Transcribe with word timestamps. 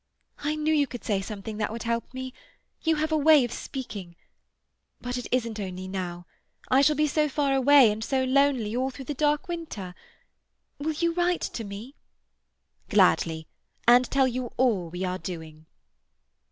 "I 0.39 0.55
knew 0.55 0.73
you 0.73 0.87
could 0.87 1.03
say 1.03 1.21
something 1.21 1.57
that 1.57 1.71
would 1.71 1.83
help 1.83 2.11
me. 2.11 2.33
You 2.81 2.95
have 2.95 3.11
a 3.11 3.17
way 3.19 3.43
of 3.45 3.53
speaking. 3.53 4.15
But 4.99 5.15
it 5.15 5.27
isn't 5.31 5.59
only 5.59 5.87
now. 5.87 6.25
I 6.69 6.81
shall 6.81 6.95
be 6.95 7.05
so 7.05 7.29
far 7.29 7.53
away, 7.53 7.91
and 7.91 8.03
so 8.03 8.23
lonely, 8.23 8.75
all 8.75 8.89
through 8.89 9.05
the 9.05 9.13
dark 9.13 9.47
winter. 9.47 9.93
Will 10.79 10.93
you 10.93 11.13
write 11.13 11.41
to 11.41 11.63
me?" 11.63 11.93
"Gladly. 12.89 13.45
And 13.87 14.09
tell 14.09 14.27
you 14.27 14.47
all 14.57 14.89
we 14.89 15.05
are 15.05 15.19
doing." 15.19 15.67